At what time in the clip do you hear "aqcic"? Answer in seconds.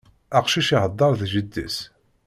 0.37-0.69